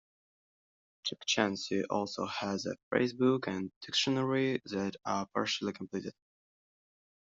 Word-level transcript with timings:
Chukchansi 1.05 1.83
also 1.91 2.25
has 2.25 2.65
a 2.65 2.75
phrase 2.89 3.13
book 3.13 3.45
and 3.45 3.71
dictionary 3.83 4.59
that 4.71 4.95
are 5.05 5.27
partially 5.27 5.73
completed. 5.73 6.13